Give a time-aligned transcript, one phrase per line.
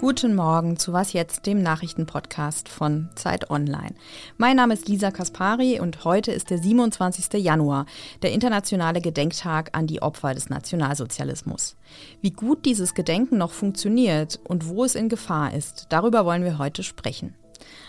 [0.00, 3.96] Guten Morgen zu Was jetzt, dem Nachrichtenpodcast von Zeit Online.
[4.36, 7.42] Mein Name ist Lisa Kaspari und heute ist der 27.
[7.42, 7.84] Januar,
[8.22, 11.76] der internationale Gedenktag an die Opfer des Nationalsozialismus.
[12.20, 16.58] Wie gut dieses Gedenken noch funktioniert und wo es in Gefahr ist, darüber wollen wir
[16.58, 17.34] heute sprechen.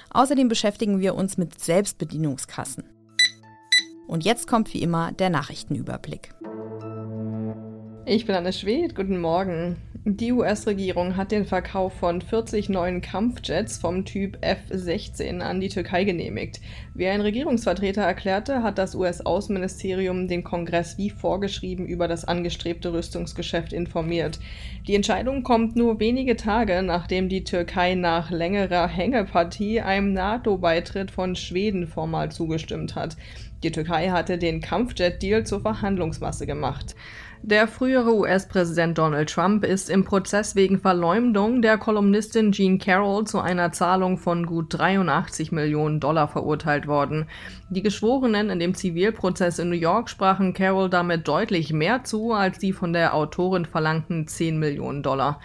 [0.10, 2.86] Außerdem beschäftigen wir uns mit Selbstbedienungskassen.
[4.08, 6.34] Und jetzt kommt wie immer der Nachrichtenüberblick.
[8.08, 9.78] Ich bin Anne Schwed, guten Morgen.
[10.06, 16.06] Die US-Regierung hat den Verkauf von 40 neuen Kampfjets vom Typ F-16 an die Türkei
[16.06, 16.62] genehmigt.
[16.94, 23.74] Wie ein Regierungsvertreter erklärte, hat das US-Außenministerium den Kongress wie vorgeschrieben über das angestrebte Rüstungsgeschäft
[23.74, 24.40] informiert.
[24.88, 31.36] Die Entscheidung kommt nur wenige Tage, nachdem die Türkei nach längerer Hängepartie einem NATO-Beitritt von
[31.36, 33.18] Schweden formal zugestimmt hat.
[33.64, 36.96] Die Türkei hatte den Kampfjet-Deal zur Verhandlungsmasse gemacht.
[37.42, 43.40] Der frühere US-Präsident Donald Trump ist im Prozess wegen Verleumdung der Kolumnistin Jean Carroll zu
[43.40, 47.28] einer Zahlung von gut 83 Millionen Dollar verurteilt worden.
[47.70, 52.60] Die Geschworenen in dem Zivilprozess in New York sprachen Carroll damit deutlich mehr zu als
[52.60, 55.40] die von der Autorin verlangten 10 Millionen Dollar.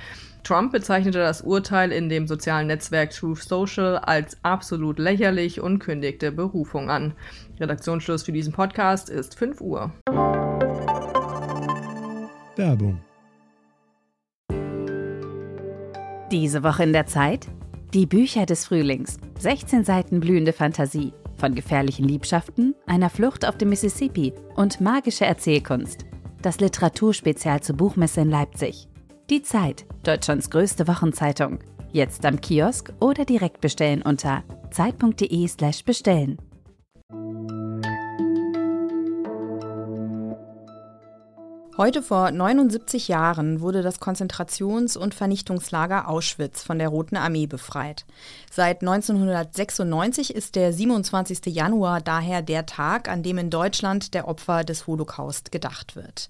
[0.44, 6.30] Trump bezeichnete das Urteil in dem sozialen Netzwerk Truth Social als absolut lächerlich und kündigte
[6.30, 7.14] Berufung an.
[7.58, 9.90] Redaktionsschluss für diesen Podcast ist 5 Uhr.
[12.56, 13.00] Werbung.
[16.30, 17.48] Diese Woche in der Zeit?
[17.94, 19.16] Die Bücher des Frühlings.
[19.38, 21.14] 16 Seiten blühende Fantasie.
[21.36, 26.04] Von gefährlichen Liebschaften, einer Flucht auf dem Mississippi und magische Erzählkunst.
[26.42, 28.88] Das Literaturspezial zur Buchmesse in Leipzig.
[29.30, 31.60] Die Zeit, Deutschlands größte Wochenzeitung.
[31.92, 35.82] Jetzt am Kiosk oder direkt bestellen unter zeit.de/slash
[41.76, 48.04] Heute vor 79 Jahren wurde das Konzentrations- und Vernichtungslager Auschwitz von der Roten Armee befreit.
[48.48, 51.46] Seit 1996 ist der 27.
[51.46, 56.28] Januar daher der Tag, an dem in Deutschland der Opfer des Holocaust gedacht wird.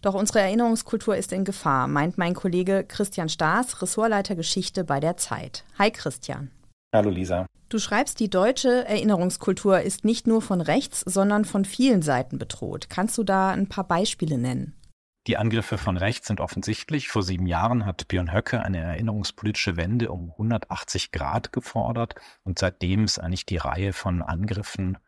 [0.00, 5.18] Doch unsere Erinnerungskultur ist in Gefahr, meint mein Kollege Christian Staas, Ressortleiter Geschichte bei der
[5.18, 5.64] Zeit.
[5.78, 6.50] Hi Christian.
[6.94, 7.44] Hallo Lisa.
[7.68, 12.88] Du schreibst, die deutsche Erinnerungskultur ist nicht nur von rechts, sondern von vielen Seiten bedroht.
[12.88, 14.72] Kannst du da ein paar Beispiele nennen?
[15.26, 17.08] Die Angriffe von rechts sind offensichtlich.
[17.08, 22.14] Vor sieben Jahren hat Björn Höcke eine erinnerungspolitische Wende um 180 Grad gefordert
[22.44, 24.98] und seitdem ist eigentlich die Reihe von Angriffen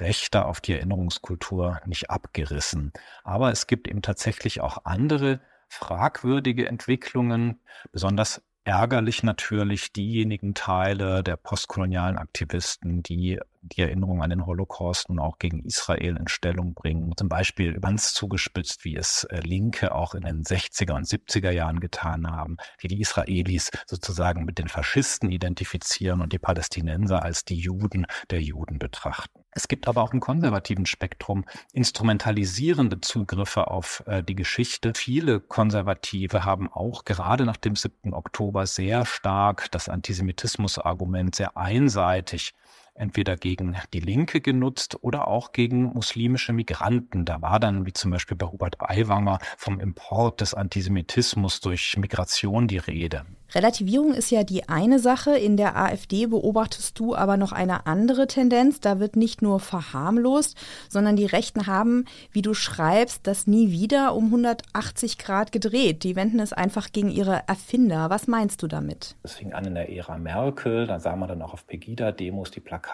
[0.00, 2.92] Rechter auf die Erinnerungskultur nicht abgerissen.
[3.24, 7.60] Aber es gibt eben tatsächlich auch andere fragwürdige Entwicklungen,
[7.92, 15.18] besonders ärgerlich natürlich diejenigen Teile der postkolonialen Aktivisten, die die Erinnerung an den Holocaust nun
[15.18, 17.14] auch gegen Israel in Stellung bringen.
[17.16, 21.80] Zum Beispiel ganz zugespitzt, wie es äh, Linke auch in den 60er und 70er Jahren
[21.80, 27.58] getan haben, die die Israelis sozusagen mit den Faschisten identifizieren und die Palästinenser als die
[27.58, 29.37] Juden der Juden betrachten.
[29.58, 34.92] Es gibt aber auch im konservativen Spektrum instrumentalisierende Zugriffe auf äh, die Geschichte.
[34.94, 38.14] Viele Konservative haben auch gerade nach dem 7.
[38.14, 42.54] Oktober sehr stark das Antisemitismus-Argument sehr einseitig
[42.98, 47.24] entweder gegen die Linke genutzt oder auch gegen muslimische Migranten.
[47.24, 52.68] Da war dann, wie zum Beispiel bei Hubert Aiwanger, vom Import des Antisemitismus durch Migration
[52.68, 53.24] die Rede.
[53.54, 55.38] Relativierung ist ja die eine Sache.
[55.38, 58.80] In der AfD beobachtest du aber noch eine andere Tendenz.
[58.80, 60.54] Da wird nicht nur verharmlost,
[60.90, 66.04] sondern die Rechten haben, wie du schreibst, das nie wieder um 180 Grad gedreht.
[66.04, 68.10] Die wenden es einfach gegen ihre Erfinder.
[68.10, 69.16] Was meinst du damit?
[69.22, 70.86] Es fing an in der Ära Merkel.
[70.86, 72.87] Da sah man dann auch auf Pegida-Demos die Plakate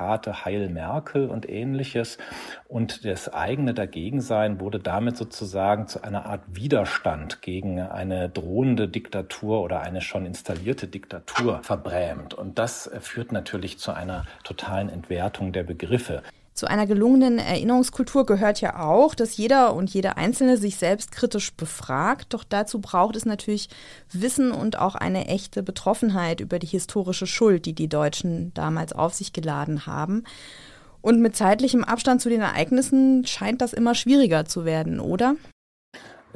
[0.44, 2.18] Heil Merkel und ähnliches.
[2.68, 9.62] Und das eigene Dagegensein wurde damit sozusagen zu einer Art Widerstand gegen eine drohende Diktatur
[9.62, 12.34] oder eine schon installierte installierte Diktatur verbrämt.
[12.34, 16.22] Und das führt natürlich zu einer totalen Entwertung der Begriffe.
[16.54, 21.52] Zu einer gelungenen Erinnerungskultur gehört ja auch, dass jeder und jede Einzelne sich selbst kritisch
[21.52, 22.32] befragt.
[22.32, 23.68] Doch dazu braucht es natürlich
[24.12, 29.14] Wissen und auch eine echte Betroffenheit über die historische Schuld, die die Deutschen damals auf
[29.14, 30.22] sich geladen haben.
[31.00, 35.34] Und mit zeitlichem Abstand zu den Ereignissen scheint das immer schwieriger zu werden, oder?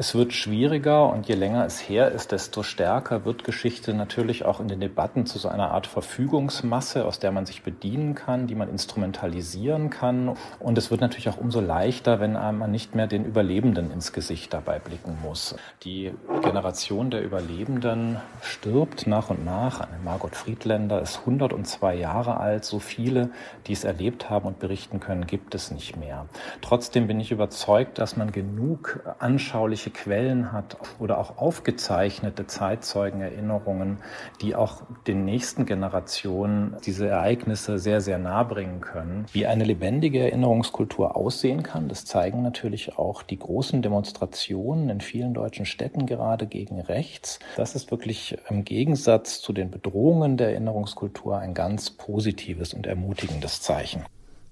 [0.00, 4.60] Es wird schwieriger und je länger es her ist, desto stärker wird Geschichte natürlich auch
[4.60, 8.54] in den Debatten zu so einer Art Verfügungsmasse, aus der man sich bedienen kann, die
[8.54, 10.36] man instrumentalisieren kann.
[10.60, 14.54] Und es wird natürlich auch umso leichter, wenn man nicht mehr den Überlebenden ins Gesicht
[14.54, 15.56] dabei blicken muss.
[15.82, 16.12] Die
[16.42, 19.80] Generation der Überlebenden stirbt nach und nach.
[19.80, 22.64] Eine Margot Friedländer ist 102 Jahre alt.
[22.64, 23.30] So viele,
[23.66, 26.26] die es erlebt haben und berichten können, gibt es nicht mehr.
[26.60, 33.98] Trotzdem bin ich überzeugt, dass man genug anschauliche schriftliche Quellen hat oder auch aufgezeichnete Zeitzeugenerinnerungen,
[34.40, 39.26] die auch den nächsten Generationen diese Ereignisse sehr, sehr nah bringen können.
[39.32, 45.34] Wie eine lebendige Erinnerungskultur aussehen kann, das zeigen natürlich auch die großen Demonstrationen in vielen
[45.34, 47.38] deutschen Städten gerade gegen rechts.
[47.56, 53.60] Das ist wirklich im Gegensatz zu den Bedrohungen der Erinnerungskultur ein ganz positives und ermutigendes
[53.60, 54.04] Zeichen.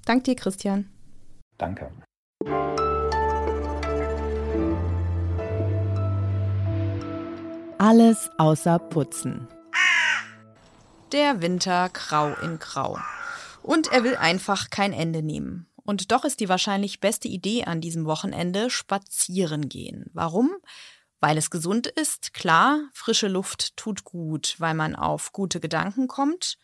[0.04, 0.88] Dank dir, Christian.
[1.58, 1.88] Danke.
[7.78, 9.49] Alles außer Putzen.
[11.12, 12.99] Der Winter grau in grau.
[13.62, 15.69] Und er will einfach kein Ende nehmen.
[15.84, 20.06] Und doch ist die wahrscheinlich beste Idee an diesem Wochenende spazieren gehen.
[20.14, 20.56] Warum?
[21.20, 26.56] Weil es gesund ist, klar, frische Luft tut gut, weil man auf gute Gedanken kommt.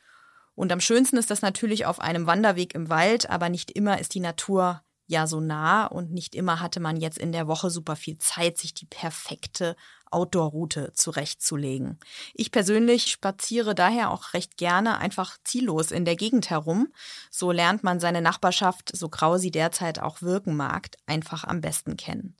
[0.55, 4.14] Und am schönsten ist das natürlich auf einem Wanderweg im Wald, aber nicht immer ist
[4.14, 7.97] die Natur ja so nah und nicht immer hatte man jetzt in der Woche super
[7.97, 9.76] viel Zeit, sich die perfekte
[10.12, 11.99] Outdoor-Route zurechtzulegen.
[12.35, 16.93] Ich persönlich spaziere daher auch recht gerne einfach ziellos in der Gegend herum.
[17.31, 21.97] So lernt man seine Nachbarschaft, so grau sie derzeit auch wirken mag, einfach am besten
[21.97, 22.37] kennen.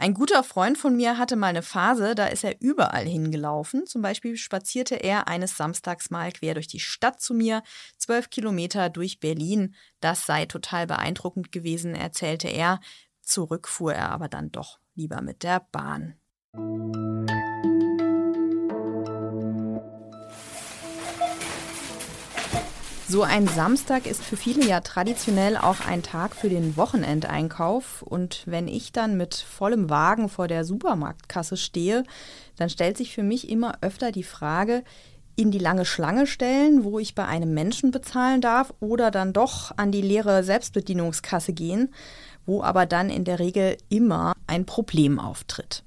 [0.00, 3.84] Ein guter Freund von mir hatte mal eine Phase, da ist er überall hingelaufen.
[3.84, 7.64] Zum Beispiel spazierte er eines Samstags mal quer durch die Stadt zu mir,
[7.96, 9.74] zwölf Kilometer durch Berlin.
[9.98, 12.78] Das sei total beeindruckend gewesen, erzählte er.
[13.22, 16.14] Zurück fuhr er aber dann doch lieber mit der Bahn.
[23.10, 28.02] So ein Samstag ist für viele ja traditionell auch ein Tag für den Wochenendeinkauf.
[28.02, 32.04] Und wenn ich dann mit vollem Wagen vor der Supermarktkasse stehe,
[32.56, 34.84] dann stellt sich für mich immer öfter die Frage,
[35.36, 39.72] in die lange Schlange stellen, wo ich bei einem Menschen bezahlen darf, oder dann doch
[39.78, 41.94] an die leere Selbstbedienungskasse gehen,
[42.44, 45.82] wo aber dann in der Regel immer ein Problem auftritt.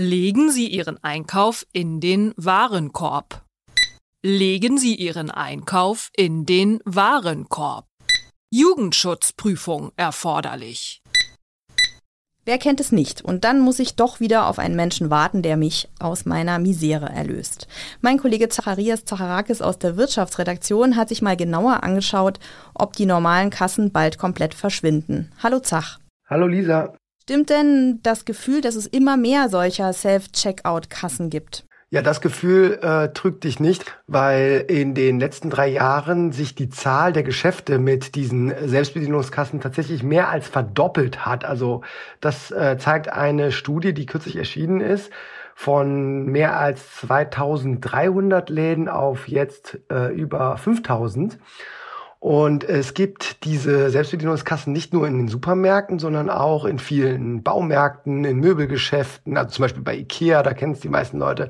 [0.00, 3.42] Legen Sie Ihren Einkauf in den Warenkorb.
[4.24, 7.84] Legen Sie Ihren Einkauf in den Warenkorb.
[8.54, 11.02] Jugendschutzprüfung erforderlich.
[12.44, 13.22] Wer kennt es nicht?
[13.22, 17.08] Und dann muss ich doch wieder auf einen Menschen warten, der mich aus meiner Misere
[17.08, 17.66] erlöst.
[18.00, 22.38] Mein Kollege Zacharias Zacharakis aus der Wirtschaftsredaktion hat sich mal genauer angeschaut,
[22.72, 25.32] ob die normalen Kassen bald komplett verschwinden.
[25.42, 25.98] Hallo Zach.
[26.28, 26.94] Hallo Lisa.
[27.28, 31.66] Stimmt denn das Gefühl, dass es immer mehr solcher Self-Checkout-Kassen gibt?
[31.90, 36.70] Ja, das Gefühl äh, trügt dich nicht, weil in den letzten drei Jahren sich die
[36.70, 41.44] Zahl der Geschäfte mit diesen Selbstbedienungskassen tatsächlich mehr als verdoppelt hat.
[41.44, 41.82] Also
[42.22, 45.10] das äh, zeigt eine Studie, die kürzlich erschienen ist,
[45.54, 51.38] von mehr als 2300 Läden auf jetzt äh, über 5000.
[52.20, 58.24] Und es gibt diese Selbstbedienungskassen nicht nur in den Supermärkten, sondern auch in vielen Baumärkten,
[58.24, 61.48] in Möbelgeschäften, also zum Beispiel bei Ikea, da kennen es die meisten Leute,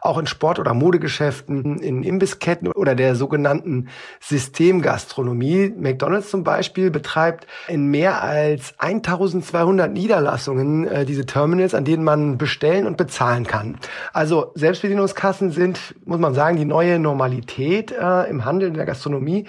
[0.00, 5.72] auch in Sport- oder Modegeschäften, in Imbissketten oder der sogenannten Systemgastronomie.
[5.78, 12.38] McDonald's zum Beispiel betreibt in mehr als 1200 Niederlassungen äh, diese Terminals, an denen man
[12.38, 13.78] bestellen und bezahlen kann.
[14.12, 19.46] Also Selbstbedienungskassen sind, muss man sagen, die neue Normalität äh, im Handel in der Gastronomie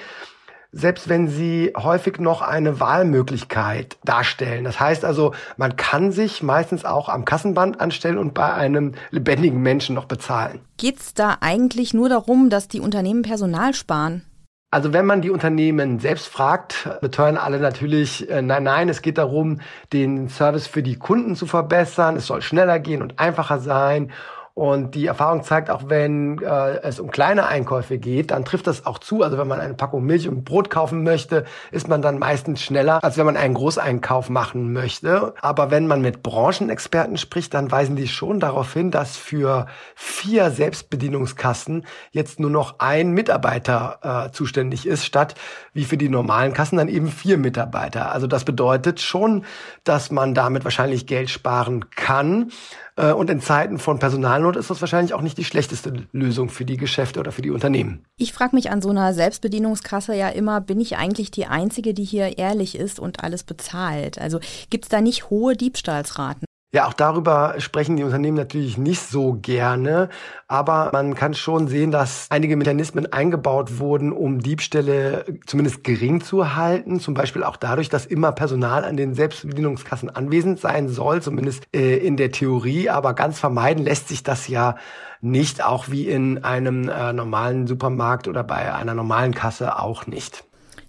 [0.71, 4.63] selbst wenn sie häufig noch eine Wahlmöglichkeit darstellen.
[4.63, 9.61] Das heißt also, man kann sich meistens auch am Kassenband anstellen und bei einem lebendigen
[9.61, 10.59] Menschen noch bezahlen.
[10.77, 14.23] Geht es da eigentlich nur darum, dass die Unternehmen Personal sparen?
[14.71, 19.17] Also wenn man die Unternehmen selbst fragt, beteuern alle natürlich, äh, nein, nein, es geht
[19.17, 22.15] darum, den Service für die Kunden zu verbessern.
[22.15, 24.11] Es soll schneller gehen und einfacher sein.
[24.59, 28.85] Und die Erfahrung zeigt, auch wenn äh, es um kleine Einkäufe geht, dann trifft das
[28.85, 29.23] auch zu.
[29.23, 33.01] Also wenn man eine Packung Milch und Brot kaufen möchte, ist man dann meistens schneller,
[33.01, 35.33] als wenn man einen Großeinkauf machen möchte.
[35.39, 40.51] Aber wenn man mit Branchenexperten spricht, dann weisen die schon darauf hin, dass für vier
[40.51, 45.35] Selbstbedienungskassen jetzt nur noch ein Mitarbeiter äh, zuständig ist, statt
[45.71, 48.11] wie für die normalen Kassen dann eben vier Mitarbeiter.
[48.11, 49.45] Also das bedeutet schon,
[49.85, 52.51] dass man damit wahrscheinlich Geld sparen kann.
[52.99, 56.65] Äh, und in Zeiten von Personalnot ist das wahrscheinlich auch nicht die schlechteste Lösung für
[56.65, 58.03] die Geschäfte oder für die Unternehmen.
[58.17, 62.03] Ich frage mich an so einer Selbstbedienungskasse ja immer, bin ich eigentlich die Einzige, die
[62.03, 64.19] hier ehrlich ist und alles bezahlt?
[64.19, 64.39] Also
[64.69, 66.48] gibt es da nicht hohe Diebstahlsraten?
[66.71, 70.07] Ja, auch darüber sprechen die Unternehmen natürlich nicht so gerne,
[70.47, 76.55] aber man kann schon sehen, dass einige Mechanismen eingebaut wurden, um Diebstähle zumindest gering zu
[76.55, 76.99] halten.
[76.99, 81.97] Zum Beispiel auch dadurch, dass immer Personal an den Selbstbedienungskassen anwesend sein soll, zumindest äh,
[81.97, 82.91] in der Theorie.
[82.91, 84.75] Aber ganz vermeiden lässt sich das ja
[85.21, 90.43] nicht, auch wie in einem äh, normalen Supermarkt oder bei einer normalen Kasse auch nicht.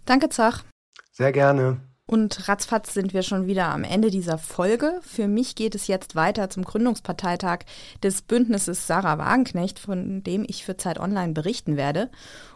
[0.04, 0.62] Danke, Zach.
[1.10, 1.80] Sehr gerne.
[2.10, 4.98] Und ratzfatz sind wir schon wieder am Ende dieser Folge.
[5.00, 7.60] Für mich geht es jetzt weiter zum Gründungsparteitag
[8.02, 12.10] des Bündnisses Sarah Wagenknecht, von dem ich für Zeit Online berichten werde.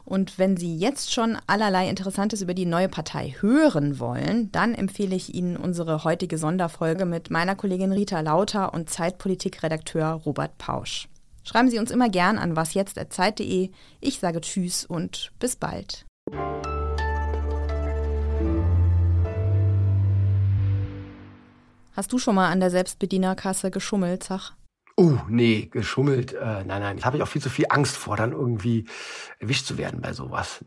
[0.04, 5.14] Und wenn Sie jetzt schon allerlei Interessantes über die neue Partei hören wollen, dann empfehle
[5.14, 11.08] ich Ihnen unsere heutige Sonderfolge mit meiner Kollegin Rita Lauter und Zeitpolitikredakteur Robert Pausch.
[11.44, 13.70] Schreiben Sie uns immer gern an wasjetzt.zeit.de.
[14.00, 16.06] Ich sage Tschüss und bis bald.
[21.94, 24.54] Hast du schon mal an der Selbstbedienerkasse geschummelt, Zach?
[24.96, 26.32] Oh, nee, geschummelt.
[26.34, 26.98] Äh, nein, nein.
[26.98, 28.86] Ich habe ich auch viel zu viel Angst vor, dann irgendwie
[29.38, 30.60] erwischt zu werden bei sowas.